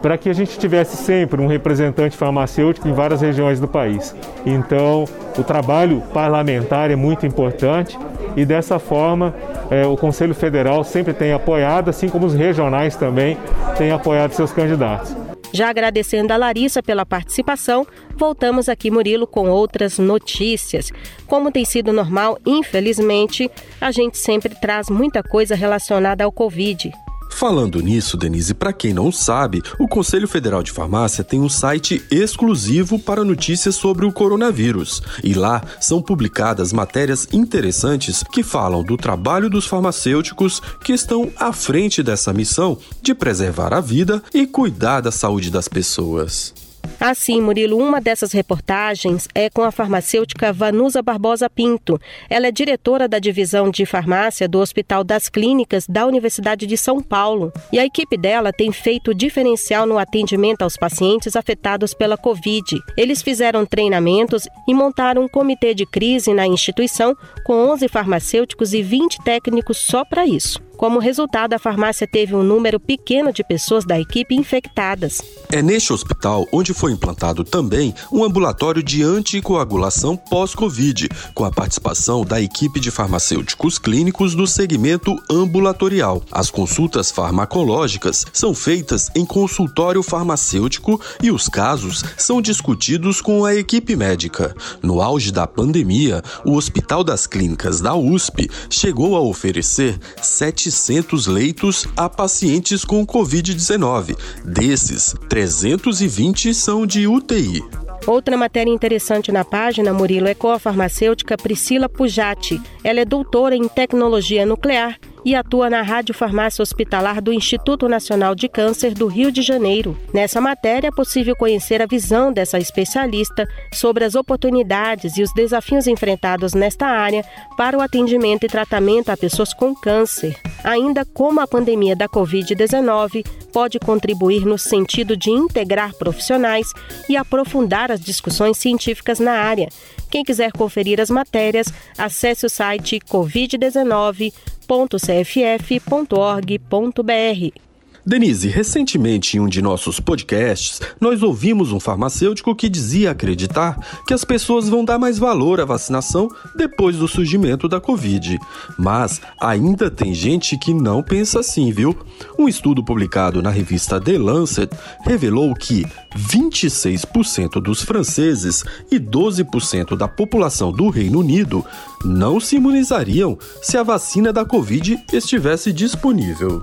para 0.00 0.18
que 0.18 0.28
a 0.28 0.32
gente 0.32 0.58
tivesse 0.58 0.96
sempre 0.96 1.40
um 1.40 1.46
representante 1.46 2.16
farmacêutico 2.16 2.88
em 2.88 2.92
várias 2.92 3.20
regiões 3.20 3.58
do 3.60 3.68
país. 3.68 4.14
Então, 4.44 5.04
o 5.36 5.42
trabalho 5.42 6.02
parlamentar 6.12 6.90
é 6.90 6.96
muito 6.96 7.26
importante 7.26 7.98
e 8.36 8.44
dessa 8.44 8.78
forma 8.78 9.34
é, 9.70 9.86
o 9.86 9.96
Conselho 9.96 10.34
Federal 10.34 10.84
sempre 10.84 11.12
tem 11.12 11.32
apoiado, 11.32 11.88
assim 11.88 12.08
como 12.08 12.26
os 12.26 12.34
regionais 12.34 12.96
também 12.96 13.36
têm 13.76 13.90
apoiado 13.90 14.32
seus 14.32 14.52
candidatos. 14.52 15.16
Já 15.52 15.70
agradecendo 15.70 16.32
a 16.32 16.36
Larissa 16.36 16.82
pela 16.82 17.06
participação, 17.06 17.86
voltamos 18.16 18.68
aqui, 18.68 18.90
Murilo, 18.90 19.26
com 19.26 19.48
outras 19.48 19.98
notícias. 19.98 20.90
Como 21.26 21.50
tem 21.50 21.64
sido 21.64 21.92
normal, 21.92 22.38
infelizmente, 22.44 23.50
a 23.80 23.90
gente 23.90 24.18
sempre 24.18 24.54
traz 24.60 24.90
muita 24.90 25.22
coisa 25.22 25.54
relacionada 25.54 26.24
ao 26.24 26.32
Covid. 26.32 26.92
Falando 27.36 27.82
nisso, 27.82 28.16
Denise, 28.16 28.54
para 28.54 28.72
quem 28.72 28.94
não 28.94 29.12
sabe, 29.12 29.62
o 29.78 29.86
Conselho 29.86 30.26
Federal 30.26 30.62
de 30.62 30.72
Farmácia 30.72 31.22
tem 31.22 31.38
um 31.38 31.50
site 31.50 32.02
exclusivo 32.10 32.98
para 32.98 33.22
notícias 33.22 33.74
sobre 33.74 34.06
o 34.06 34.10
coronavírus. 34.10 35.02
E 35.22 35.34
lá 35.34 35.62
são 35.78 36.00
publicadas 36.00 36.72
matérias 36.72 37.28
interessantes 37.30 38.24
que 38.32 38.42
falam 38.42 38.82
do 38.82 38.96
trabalho 38.96 39.50
dos 39.50 39.66
farmacêuticos 39.66 40.62
que 40.82 40.94
estão 40.94 41.30
à 41.36 41.52
frente 41.52 42.02
dessa 42.02 42.32
missão 42.32 42.78
de 43.02 43.14
preservar 43.14 43.74
a 43.74 43.82
vida 43.82 44.22
e 44.32 44.46
cuidar 44.46 45.02
da 45.02 45.12
saúde 45.12 45.50
das 45.50 45.68
pessoas. 45.68 46.54
Assim, 47.00 47.40
Murilo, 47.40 47.78
uma 47.78 48.00
dessas 48.00 48.32
reportagens 48.32 49.28
é 49.34 49.48
com 49.50 49.62
a 49.62 49.70
farmacêutica 49.70 50.52
Vanusa 50.52 51.02
Barbosa 51.02 51.48
Pinto. 51.48 52.00
Ela 52.28 52.48
é 52.48 52.52
diretora 52.52 53.08
da 53.08 53.18
divisão 53.18 53.70
de 53.70 53.86
farmácia 53.86 54.48
do 54.48 54.58
Hospital 54.58 55.04
das 55.04 55.28
Clínicas 55.28 55.86
da 55.86 56.06
Universidade 56.06 56.66
de 56.66 56.76
São 56.76 57.00
Paulo. 57.02 57.52
E 57.72 57.78
a 57.78 57.84
equipe 57.84 58.16
dela 58.16 58.52
tem 58.52 58.72
feito 58.72 59.14
diferencial 59.14 59.86
no 59.86 59.98
atendimento 59.98 60.62
aos 60.62 60.76
pacientes 60.76 61.36
afetados 61.36 61.94
pela 61.94 62.16
Covid. 62.16 62.78
Eles 62.96 63.22
fizeram 63.22 63.64
treinamentos 63.64 64.48
e 64.66 64.74
montaram 64.74 65.22
um 65.22 65.28
comitê 65.28 65.74
de 65.74 65.86
crise 65.86 66.32
na 66.32 66.46
instituição 66.46 67.16
com 67.44 67.54
11 67.70 67.88
farmacêuticos 67.88 68.74
e 68.74 68.82
20 68.82 69.22
técnicos 69.22 69.78
só 69.78 70.04
para 70.04 70.26
isso. 70.26 70.65
Como 70.76 70.98
resultado, 70.98 71.54
a 71.54 71.58
farmácia 71.58 72.06
teve 72.06 72.34
um 72.34 72.42
número 72.42 72.78
pequeno 72.78 73.32
de 73.32 73.42
pessoas 73.42 73.84
da 73.86 73.98
equipe 73.98 74.34
infectadas. 74.34 75.22
É 75.50 75.62
neste 75.62 75.90
hospital 75.90 76.46
onde 76.52 76.74
foi 76.74 76.92
implantado 76.92 77.44
também 77.44 77.94
um 78.12 78.22
ambulatório 78.22 78.82
de 78.82 79.02
anticoagulação 79.02 80.16
pós-Covid, 80.16 81.08
com 81.34 81.44
a 81.44 81.50
participação 81.50 82.24
da 82.24 82.42
equipe 82.42 82.78
de 82.78 82.90
farmacêuticos 82.90 83.78
clínicos 83.78 84.34
do 84.34 84.46
segmento 84.46 85.16
ambulatorial. 85.30 86.22
As 86.30 86.50
consultas 86.50 87.10
farmacológicas 87.10 88.26
são 88.32 88.54
feitas 88.54 89.10
em 89.14 89.24
consultório 89.24 90.02
farmacêutico 90.02 91.00
e 91.22 91.30
os 91.30 91.48
casos 91.48 92.04
são 92.18 92.42
discutidos 92.42 93.22
com 93.22 93.46
a 93.46 93.54
equipe 93.54 93.96
médica. 93.96 94.54
No 94.82 95.00
auge 95.00 95.32
da 95.32 95.46
pandemia, 95.46 96.22
o 96.44 96.54
Hospital 96.54 97.02
das 97.02 97.26
Clínicas 97.26 97.80
da 97.80 97.94
USP 97.94 98.50
chegou 98.68 99.16
a 99.16 99.20
oferecer 99.20 99.98
7 100.20 100.65
700 100.70 101.26
leitos 101.26 101.86
a 101.96 102.08
pacientes 102.08 102.84
com 102.84 103.06
Covid-19. 103.06 104.16
Desses, 104.44 105.14
320 105.28 106.54
são 106.54 106.86
de 106.86 107.06
UTI. 107.06 107.62
Outra 108.06 108.36
matéria 108.36 108.70
interessante 108.70 109.32
na 109.32 109.44
página, 109.44 109.92
Murilo, 109.92 110.28
é 110.28 110.34
com 110.34 110.50
a 110.50 110.58
farmacêutica 110.58 111.36
Priscila 111.36 111.88
Pujati. 111.88 112.60
Ela 112.84 113.00
é 113.00 113.04
doutora 113.04 113.56
em 113.56 113.66
tecnologia 113.66 114.46
nuclear 114.46 114.98
e 115.26 115.34
atua 115.34 115.68
na 115.68 115.82
Rádio 115.82 116.14
Farmácia 116.14 116.62
Hospitalar 116.62 117.20
do 117.20 117.32
Instituto 117.32 117.88
Nacional 117.88 118.32
de 118.32 118.48
Câncer 118.48 118.94
do 118.94 119.08
Rio 119.08 119.32
de 119.32 119.42
Janeiro. 119.42 119.98
Nessa 120.14 120.40
matéria 120.40 120.86
é 120.86 120.92
possível 120.92 121.34
conhecer 121.34 121.82
a 121.82 121.86
visão 121.86 122.32
dessa 122.32 122.60
especialista 122.60 123.44
sobre 123.74 124.04
as 124.04 124.14
oportunidades 124.14 125.16
e 125.16 125.22
os 125.24 125.34
desafios 125.34 125.88
enfrentados 125.88 126.54
nesta 126.54 126.86
área 126.86 127.24
para 127.56 127.76
o 127.76 127.80
atendimento 127.80 128.46
e 128.46 128.48
tratamento 128.48 129.10
a 129.10 129.16
pessoas 129.16 129.52
com 129.52 129.74
câncer. 129.74 130.38
Ainda 130.62 131.04
como 131.04 131.40
a 131.40 131.46
pandemia 131.48 131.96
da 131.96 132.08
Covid-19 132.08 133.26
pode 133.52 133.80
contribuir 133.80 134.46
no 134.46 134.56
sentido 134.56 135.16
de 135.16 135.30
integrar 135.30 135.92
profissionais 135.94 136.68
e 137.08 137.16
aprofundar 137.16 137.90
as 137.90 138.00
discussões 138.00 138.58
científicas 138.58 139.18
na 139.18 139.32
área. 139.32 139.68
Quem 140.08 140.22
quiser 140.22 140.52
conferir 140.52 141.00
as 141.00 141.10
matérias, 141.10 141.66
acesse 141.98 142.46
o 142.46 142.50
site 142.50 143.00
covid19 143.00 144.32
www.cff.org.br. 144.68 147.65
Denise, 148.06 148.46
recentemente 148.46 149.36
em 149.36 149.40
um 149.40 149.48
de 149.48 149.60
nossos 149.60 149.98
podcasts, 149.98 150.80
nós 151.00 151.24
ouvimos 151.24 151.72
um 151.72 151.80
farmacêutico 151.80 152.54
que 152.54 152.68
dizia 152.68 153.10
acreditar 153.10 153.76
que 154.06 154.14
as 154.14 154.24
pessoas 154.24 154.68
vão 154.68 154.84
dar 154.84 154.96
mais 154.96 155.18
valor 155.18 155.60
à 155.60 155.64
vacinação 155.64 156.28
depois 156.54 156.96
do 156.98 157.08
surgimento 157.08 157.66
da 157.66 157.80
Covid. 157.80 158.38
Mas 158.78 159.20
ainda 159.40 159.90
tem 159.90 160.14
gente 160.14 160.56
que 160.56 160.72
não 160.72 161.02
pensa 161.02 161.40
assim, 161.40 161.72
viu? 161.72 161.98
Um 162.38 162.48
estudo 162.48 162.84
publicado 162.84 163.42
na 163.42 163.50
revista 163.50 164.00
The 164.00 164.18
Lancet 164.18 164.70
revelou 165.04 165.52
que 165.52 165.84
26% 166.16 167.60
dos 167.60 167.82
franceses 167.82 168.62
e 168.88 169.00
12% 169.00 169.96
da 169.96 170.06
população 170.06 170.70
do 170.70 170.90
Reino 170.90 171.18
Unido 171.18 171.64
não 172.04 172.38
se 172.38 172.54
imunizariam 172.54 173.36
se 173.60 173.76
a 173.76 173.82
vacina 173.82 174.32
da 174.32 174.44
Covid 174.44 174.96
estivesse 175.12 175.72
disponível. 175.72 176.62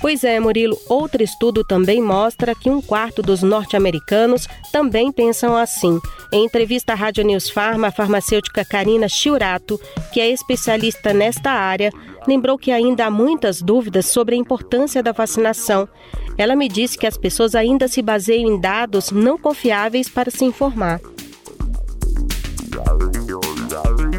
Pois 0.00 0.22
é, 0.22 0.38
Murilo, 0.38 0.78
outro 0.88 1.24
estudo 1.24 1.64
também 1.64 2.00
mostra 2.00 2.54
que 2.54 2.70
um 2.70 2.80
quarto 2.80 3.20
dos 3.20 3.42
norte-americanos 3.42 4.46
também 4.70 5.10
pensam 5.10 5.56
assim. 5.56 5.98
Em 6.32 6.44
entrevista 6.44 6.92
à 6.92 6.96
Rádio 6.96 7.24
News 7.24 7.50
Pharma, 7.50 7.88
a 7.88 7.90
farmacêutica 7.90 8.64
Karina 8.64 9.08
Chiurato, 9.08 9.80
que 10.12 10.20
é 10.20 10.30
especialista 10.30 11.12
nesta 11.12 11.50
área, 11.50 11.90
lembrou 12.28 12.56
que 12.56 12.70
ainda 12.70 13.06
há 13.06 13.10
muitas 13.10 13.60
dúvidas 13.60 14.06
sobre 14.06 14.36
a 14.36 14.38
importância 14.38 15.02
da 15.02 15.10
vacinação. 15.10 15.88
Ela 16.36 16.54
me 16.54 16.68
disse 16.68 16.96
que 16.96 17.06
as 17.06 17.18
pessoas 17.18 17.56
ainda 17.56 17.88
se 17.88 18.00
baseiam 18.00 18.52
em 18.52 18.60
dados 18.60 19.10
não 19.10 19.36
confiáveis 19.36 20.08
para 20.08 20.30
se 20.30 20.44
informar. 20.44 21.00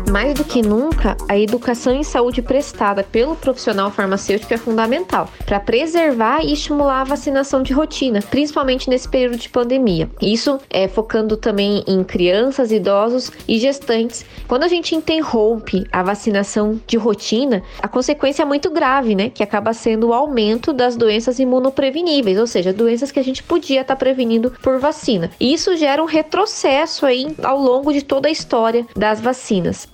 Mais 0.10 0.34
do 0.34 0.44
que 0.44 0.63
nunca, 0.63 1.16
a 1.28 1.38
educação 1.38 1.94
em 1.94 2.01
saúde 2.01 2.42
prestada 2.42 3.04
pelo 3.04 3.36
profissional 3.36 3.92
farmacêutico 3.92 4.51
é 4.51 4.58
fundamental 4.58 5.30
para 5.46 5.60
preservar 5.60 6.44
e 6.44 6.51
estimular 6.51 7.01
a 7.01 7.04
vacinação 7.04 7.62
de 7.62 7.74
rotina, 7.74 8.20
principalmente 8.20 8.89
nesse 8.89 9.08
período 9.08 9.38
de 9.38 9.50
pandemia. 9.50 10.10
Isso 10.20 10.60
é 10.68 10.88
focando 10.88 11.38
também 11.38 11.84
em 11.86 12.04
crianças, 12.04 12.72
idosos 12.72 13.32
e 13.48 13.60
gestantes. 13.60 14.25
Quando 14.48 14.63
a 14.63 14.68
gente 14.68 14.96
interrompe 14.96 15.86
a 15.92 16.01
vacinação 16.01 16.82
de 16.88 16.98
rotina, 16.98 17.62
a 17.80 17.88
consequência 17.88 18.42
é 18.42 18.46
muito 18.46 18.72
grave, 18.72 19.13
né? 19.13 19.30
Que 19.30 19.44
acaba 19.44 19.74
sendo 19.74 20.08
o 20.08 20.13
aumento 20.13 20.74
das 20.74 20.96
doenças 20.96 21.38
imunopreveníveis, 21.38 22.39
ou 22.39 22.48
seja, 22.48 22.74
doenças 22.74 23.12
que 23.12 23.20
a 23.20 23.24
gente 23.24 23.44
podia 23.44 23.82
estar 23.82 23.96
tá 23.96 24.00
prevenindo 24.00 24.51
por 24.63 24.80
vacina. 24.80 25.30
E 25.39 25.54
isso 25.54 25.78
gera 25.78 26.01
um 26.01 26.08
retrocesso 26.08 27.06
aí 27.06 27.28
ao 27.44 27.60
longo 27.60 27.94
de 27.94 28.01
toda 28.01 28.28
a 28.28 28.32
história 28.32 28.88
das 28.96 29.22
vacinas. 29.22 29.88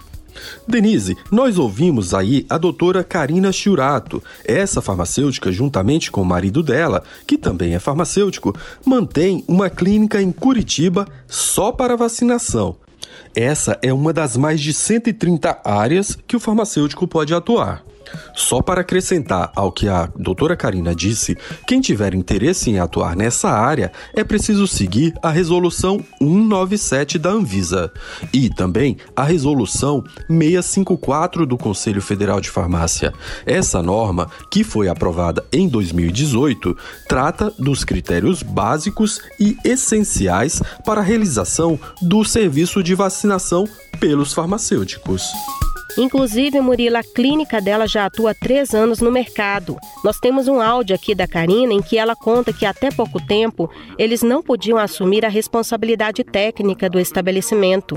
Denise, 0.68 1.18
nós 1.32 1.58
ouvimos 1.58 2.14
aí 2.14 2.46
a 2.50 2.58
doutora 2.58 3.04
Karina 3.04 3.52
Chiurato. 3.52 4.22
Essa 4.44 4.82
farmacêutica, 4.82 5.52
juntamente 5.52 6.12
com 6.12 6.22
o 6.22 6.26
marido 6.26 6.62
dela, 6.62 7.04
que 7.28 7.38
também 7.38 7.76
é 7.76 7.80
farmacêutico, 7.80 8.56
mantém 8.86 9.44
uma 9.48 9.70
clínica 9.70 10.22
em 10.22 10.32
Curitiba 10.32 11.08
só 11.28 11.72
para 11.72 11.96
vacinação. 11.96 12.78
Essa 13.36 13.78
é 13.82 13.92
uma 13.92 14.14
das 14.14 14.38
mais 14.38 14.62
de 14.62 14.74
130 14.74 15.60
áreas 15.64 16.18
que 16.28 16.36
o 16.36 16.40
farmacêutico 16.40 17.08
pode 17.08 17.34
atuar. 17.34 17.84
Só 18.34 18.62
para 18.62 18.82
acrescentar 18.82 19.52
ao 19.56 19.72
que 19.72 19.88
a 19.88 20.10
doutora 20.16 20.56
Karina 20.56 20.94
disse, 20.96 21.38
quem 21.68 21.82
tiver 21.82 22.14
interesse 22.14 22.70
em 22.70 22.80
atuar 22.80 23.16
nessa 23.16 23.50
área 23.50 23.92
é 24.14 24.24
preciso 24.24 24.68
seguir 24.68 25.14
a 25.22 25.30
Resolução 25.30 26.04
197 26.20 27.18
da 27.20 27.30
Anvisa 27.30 27.92
e 28.34 28.50
também 28.50 28.98
a 29.16 29.24
Resolução 29.24 30.04
654 30.28 31.46
do 31.46 31.58
Conselho 31.58 32.02
Federal 32.02 32.40
de 32.40 32.50
Farmácia. 32.50 33.14
Essa 33.46 33.82
norma, 33.82 34.30
que 34.52 34.64
foi 34.64 34.88
aprovada 34.88 35.46
em 35.52 35.68
2018, 35.68 36.76
trata 37.08 37.52
dos 37.58 37.84
critérios 37.84 38.44
básicos 38.44 39.22
e 39.40 39.58
essenciais 39.64 40.62
para 40.86 41.02
a 41.02 41.04
realização 41.04 41.80
do 42.02 42.24
serviço 42.24 42.84
de 42.84 42.96
vacinação 42.96 43.68
pelos 44.00 44.34
farmacêuticos. 44.34 45.24
Inclusive, 45.98 46.60
Murila, 46.60 47.00
a 47.00 47.04
clínica 47.04 47.62
dela 47.62 47.88
já 47.88 48.06
atua 48.06 48.32
há 48.32 48.34
três 48.34 48.74
anos 48.74 49.00
no 49.00 49.12
mercado. 49.12 49.78
Nós 50.04 50.20
temos 50.20 50.48
um 50.48 50.60
áudio 50.60 50.96
aqui 50.96 51.16
da 51.16 51.28
Karina 51.28 51.74
em 51.74 51.82
que 51.82 51.98
ela 51.98 52.16
conta 52.16 52.52
que 52.52 52.66
até 52.66 52.92
pouco 52.92 53.26
tempo 53.26 53.70
eles 53.98 54.22
não 54.22 54.44
podiam 54.44 54.78
assumir 54.78 55.26
a 55.26 55.30
responsabilidade 55.30 56.24
técnica 56.24 56.90
do 56.90 57.00
estabelecimento. 57.00 57.96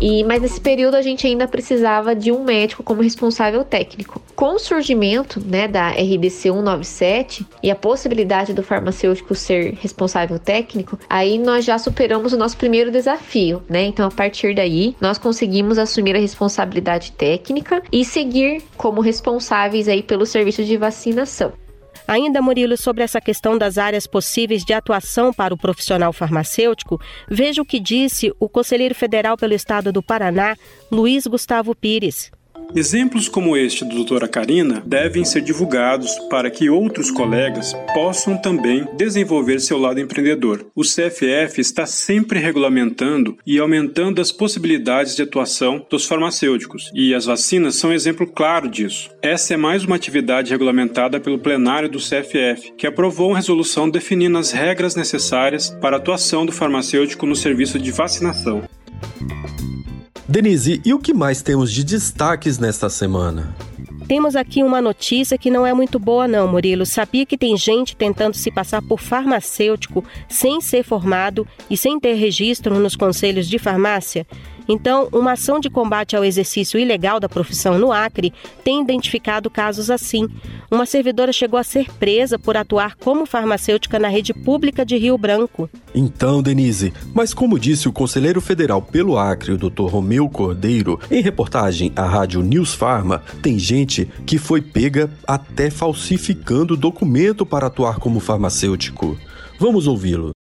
E, 0.00 0.24
mas 0.24 0.42
nesse 0.42 0.60
período 0.60 0.94
a 0.94 1.02
gente 1.02 1.26
ainda 1.26 1.48
precisava 1.48 2.14
de 2.14 2.32
um 2.32 2.44
médico 2.44 2.82
como 2.82 3.02
responsável 3.02 3.64
técnico. 3.64 4.20
Com 4.34 4.54
o 4.54 4.58
surgimento 4.58 5.40
né, 5.40 5.66
da 5.66 5.90
RDC 5.90 6.52
197 6.52 7.46
e 7.62 7.70
a 7.70 7.74
possibilidade 7.74 8.52
do 8.52 8.62
farmacêutico 8.62 9.34
ser 9.34 9.74
responsável 9.80 10.38
técnico, 10.38 10.98
aí 11.08 11.38
nós 11.38 11.64
já 11.64 11.78
superamos 11.78 12.32
o 12.32 12.36
nosso 12.36 12.56
primeiro 12.56 12.90
desafio, 12.90 13.62
né? 13.68 13.84
Então, 13.84 14.06
a 14.06 14.10
partir 14.10 14.54
daí, 14.54 14.94
nós 15.00 15.18
conseguimos 15.18 15.78
assumir 15.78 16.14
a 16.16 16.20
responsabilidade 16.20 17.12
técnica 17.12 17.82
e 17.90 18.04
seguir 18.04 18.62
como 18.76 19.00
responsáveis 19.00 19.88
aí 19.88 20.02
pelo 20.02 20.26
serviço 20.26 20.64
de 20.64 20.76
vacinação. 20.76 21.52
Ainda, 22.06 22.40
Murilo, 22.40 22.76
sobre 22.76 23.02
essa 23.02 23.20
questão 23.20 23.58
das 23.58 23.78
áreas 23.78 24.06
possíveis 24.06 24.64
de 24.64 24.72
atuação 24.72 25.32
para 25.32 25.52
o 25.52 25.58
profissional 25.58 26.12
farmacêutico, 26.12 27.00
veja 27.28 27.60
o 27.60 27.66
que 27.66 27.80
disse 27.80 28.32
o 28.38 28.48
conselheiro 28.48 28.94
federal 28.94 29.36
pelo 29.36 29.54
estado 29.54 29.92
do 29.92 30.02
Paraná, 30.02 30.56
Luiz 30.90 31.26
Gustavo 31.26 31.74
Pires. 31.74 32.30
Exemplos 32.74 33.28
como 33.28 33.56
este 33.56 33.84
do 33.84 33.94
doutora 33.94 34.28
Karina 34.28 34.82
devem 34.84 35.24
ser 35.24 35.40
divulgados 35.40 36.10
para 36.28 36.50
que 36.50 36.68
outros 36.68 37.10
colegas 37.10 37.72
possam 37.94 38.36
também 38.36 38.86
desenvolver 38.96 39.60
seu 39.60 39.78
lado 39.78 40.00
empreendedor. 40.00 40.66
O 40.74 40.82
CFF 40.82 41.60
está 41.60 41.86
sempre 41.86 42.38
regulamentando 42.38 43.38
e 43.46 43.58
aumentando 43.58 44.20
as 44.20 44.30
possibilidades 44.30 45.16
de 45.16 45.22
atuação 45.22 45.84
dos 45.88 46.04
farmacêuticos, 46.06 46.90
e 46.94 47.14
as 47.14 47.24
vacinas 47.24 47.76
são 47.76 47.92
exemplo 47.92 48.26
claro 48.26 48.68
disso. 48.68 49.10
Essa 49.22 49.54
é 49.54 49.56
mais 49.56 49.84
uma 49.84 49.96
atividade 49.96 50.50
regulamentada 50.50 51.18
pelo 51.18 51.38
plenário 51.38 51.88
do 51.88 51.98
CFF, 51.98 52.72
que 52.76 52.86
aprovou 52.86 53.28
uma 53.30 53.36
resolução 53.36 53.88
definindo 53.88 54.36
as 54.36 54.50
regras 54.50 54.94
necessárias 54.94 55.70
para 55.80 55.96
a 55.96 55.98
atuação 55.98 56.44
do 56.44 56.52
farmacêutico 56.52 57.26
no 57.26 57.36
serviço 57.36 57.78
de 57.78 57.90
vacinação. 57.90 58.64
Denise, 60.28 60.80
e 60.84 60.92
o 60.92 60.98
que 60.98 61.14
mais 61.14 61.40
temos 61.40 61.72
de 61.72 61.84
destaques 61.84 62.58
nesta 62.58 62.90
semana? 62.90 63.54
Temos 64.08 64.34
aqui 64.34 64.60
uma 64.62 64.80
notícia 64.80 65.38
que 65.38 65.50
não 65.50 65.64
é 65.64 65.72
muito 65.72 66.00
boa, 66.00 66.26
não, 66.26 66.48
Murilo. 66.48 66.84
Sabia 66.84 67.24
que 67.24 67.38
tem 67.38 67.56
gente 67.56 67.96
tentando 67.96 68.34
se 68.34 68.50
passar 68.50 68.82
por 68.82 69.00
farmacêutico 69.00 70.04
sem 70.28 70.60
ser 70.60 70.82
formado 70.82 71.46
e 71.70 71.76
sem 71.76 71.98
ter 72.00 72.14
registro 72.14 72.78
nos 72.78 72.96
conselhos 72.96 73.48
de 73.48 73.58
farmácia? 73.58 74.26
Então, 74.68 75.08
uma 75.12 75.32
ação 75.32 75.60
de 75.60 75.70
combate 75.70 76.16
ao 76.16 76.24
exercício 76.24 76.78
ilegal 76.78 77.20
da 77.20 77.28
profissão 77.28 77.78
no 77.78 77.92
Acre 77.92 78.32
tem 78.64 78.82
identificado 78.82 79.48
casos 79.50 79.90
assim. 79.90 80.28
Uma 80.70 80.86
servidora 80.86 81.32
chegou 81.32 81.58
a 81.58 81.64
ser 81.64 81.92
presa 81.94 82.38
por 82.38 82.56
atuar 82.56 82.96
como 82.96 83.26
farmacêutica 83.26 83.98
na 83.98 84.08
rede 84.08 84.34
pública 84.34 84.84
de 84.84 84.96
Rio 84.96 85.16
Branco. 85.16 85.70
Então, 85.94 86.42
Denise, 86.42 86.92
mas 87.14 87.32
como 87.32 87.58
disse 87.58 87.88
o 87.88 87.92
conselheiro 87.92 88.40
federal 88.40 88.82
pelo 88.82 89.18
Acre, 89.18 89.52
o 89.52 89.58
Dr. 89.58 89.86
Romeu 89.86 90.28
Cordeiro, 90.28 90.98
em 91.10 91.22
reportagem 91.22 91.92
à 91.94 92.04
rádio 92.04 92.42
News 92.42 92.74
Pharma, 92.74 93.22
tem 93.42 93.58
gente 93.58 94.08
que 94.26 94.38
foi 94.38 94.60
pega 94.60 95.10
até 95.26 95.70
falsificando 95.70 96.76
documento 96.76 97.46
para 97.46 97.68
atuar 97.68 97.98
como 97.98 98.20
farmacêutico. 98.20 99.16
Vamos 99.58 99.86
ouvi-lo 99.86 100.35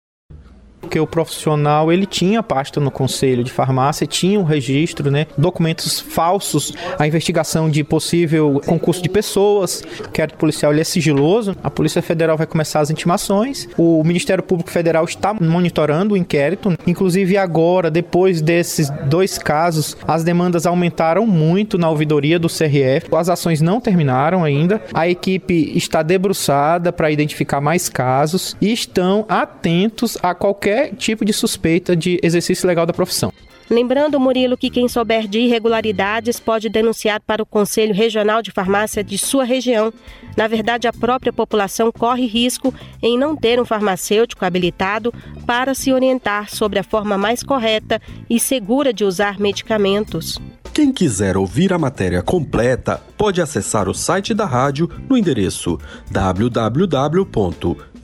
porque 0.93 0.99
o 0.99 1.07
profissional 1.07 1.91
ele 1.91 2.05
tinha 2.05 2.43
pasta 2.43 2.79
no 2.79 2.91
conselho 2.91 3.43
de 3.43 3.51
farmácia, 3.51 4.05
tinha 4.05 4.39
um 4.39 4.43
registro, 4.43 5.09
né, 5.09 5.25
documentos 5.35 5.99
falsos, 5.99 6.71
a 6.99 7.07
investigação 7.07 7.67
de 7.67 7.83
possível 7.83 8.61
concurso 8.63 9.01
de 9.01 9.09
pessoas, 9.09 9.81
o 9.99 10.07
inquérito 10.07 10.37
policial 10.37 10.71
ele 10.71 10.81
é 10.81 10.83
sigiloso, 10.83 11.55
a 11.63 11.69
Polícia 11.71 11.99
Federal 11.99 12.37
vai 12.37 12.45
começar 12.45 12.79
as 12.79 12.91
intimações, 12.91 13.67
o 13.75 14.03
Ministério 14.03 14.43
Público 14.43 14.69
Federal 14.69 15.03
está 15.05 15.33
monitorando 15.33 16.13
o 16.13 16.17
inquérito, 16.17 16.77
inclusive 16.85 17.37
agora, 17.37 17.89
depois 17.89 18.39
desses 18.39 18.91
dois 19.07 19.39
casos, 19.39 19.97
as 20.07 20.23
demandas 20.23 20.67
aumentaram 20.67 21.25
muito 21.25 21.75
na 21.75 21.89
ouvidoria 21.89 22.37
do 22.37 22.47
CRF, 22.47 23.07
as 23.15 23.29
ações 23.29 23.61
não 23.61 23.81
terminaram 23.81 24.43
ainda, 24.43 24.79
a 24.93 25.09
equipe 25.09 25.75
está 25.75 26.03
debruçada 26.03 26.93
para 26.93 27.09
identificar 27.09 27.59
mais 27.59 27.89
casos 27.89 28.55
e 28.61 28.71
estão 28.71 29.25
atentos 29.27 30.19
a 30.21 30.35
qualquer 30.35 30.82
qualquer 30.83 30.95
tipo 30.95 31.23
de 31.23 31.31
suspeita 31.31 31.95
de 31.95 32.19
exercício 32.21 32.67
legal 32.67 32.85
da 32.85 32.93
profissão. 32.93 33.31
Lembrando, 33.69 34.19
Murilo, 34.19 34.57
que 34.57 34.69
quem 34.69 34.89
souber 34.89 35.25
de 35.25 35.39
irregularidades 35.39 36.37
pode 36.37 36.67
denunciar 36.67 37.21
para 37.21 37.41
o 37.41 37.45
Conselho 37.45 37.93
Regional 37.93 38.41
de 38.41 38.51
Farmácia 38.51 39.01
de 39.01 39.17
sua 39.17 39.45
região. 39.45 39.91
Na 40.35 40.47
verdade, 40.47 40.85
a 40.85 40.91
própria 40.91 41.31
população 41.31 41.89
corre 41.91 42.25
risco 42.25 42.73
em 43.01 43.17
não 43.17 43.37
ter 43.37 43.61
um 43.61 43.65
farmacêutico 43.65 44.43
habilitado 44.43 45.13
para 45.47 45.73
se 45.73 45.93
orientar 45.93 46.49
sobre 46.49 46.77
a 46.77 46.83
forma 46.83 47.17
mais 47.17 47.41
correta 47.41 48.01
e 48.29 48.37
segura 48.37 48.91
de 48.91 49.05
usar 49.05 49.39
medicamentos. 49.39 50.39
Quem 50.73 50.91
quiser 50.91 51.37
ouvir 51.37 51.71
a 51.71 51.77
matéria 51.79 52.21
completa 52.21 53.01
pode 53.17 53.41
acessar 53.41 53.87
o 53.87 53.93
site 53.93 54.33
da 54.33 54.45
rádio 54.45 54.89
no 55.07 55.15
endereço 55.17 55.79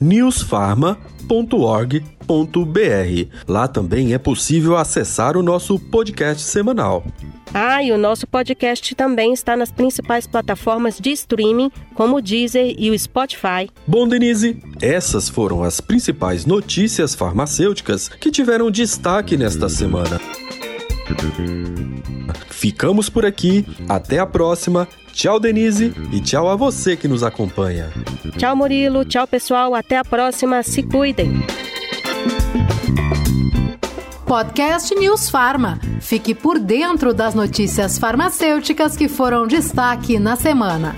www.newsfarma.org 0.00 2.02
Lá 3.46 3.68
também 3.68 4.14
é 4.14 4.18
possível 4.18 4.76
acessar 4.76 5.36
o 5.36 5.42
nosso 5.42 5.78
podcast 5.78 6.42
semanal. 6.42 7.04
Ah, 7.52 7.82
e 7.82 7.90
o 7.90 7.98
nosso 7.98 8.28
podcast 8.28 8.94
também 8.94 9.32
está 9.32 9.56
nas 9.56 9.72
principais 9.72 10.28
plataformas 10.28 11.00
de 11.00 11.10
streaming, 11.10 11.72
como 11.94 12.18
o 12.18 12.22
Deezer 12.22 12.76
e 12.78 12.88
o 12.90 12.98
Spotify. 12.98 13.68
Bom, 13.84 14.06
Denise, 14.06 14.62
essas 14.80 15.28
foram 15.28 15.64
as 15.64 15.80
principais 15.80 16.46
notícias 16.46 17.16
farmacêuticas 17.16 18.08
que 18.08 18.30
tiveram 18.30 18.70
destaque 18.70 19.36
nesta 19.36 19.68
semana. 19.68 20.20
Ficamos 22.48 23.08
por 23.08 23.24
aqui, 23.24 23.64
até 23.88 24.18
a 24.18 24.26
próxima. 24.26 24.86
Tchau, 25.12 25.40
Denise, 25.40 25.92
e 26.12 26.20
tchau 26.20 26.48
a 26.48 26.56
você 26.56 26.96
que 26.96 27.08
nos 27.08 27.22
acompanha. 27.22 27.90
Tchau, 28.36 28.54
Murilo. 28.54 29.04
Tchau, 29.04 29.26
pessoal. 29.26 29.74
Até 29.74 29.96
a 29.96 30.04
próxima. 30.04 30.62
Se 30.62 30.82
cuidem. 30.82 31.42
Podcast 34.26 34.94
News 34.94 35.28
Farma. 35.28 35.80
Fique 36.00 36.34
por 36.34 36.58
dentro 36.58 37.12
das 37.12 37.34
notícias 37.34 37.98
farmacêuticas 37.98 38.96
que 38.96 39.08
foram 39.08 39.46
destaque 39.46 40.18
na 40.18 40.36
semana. 40.36 40.94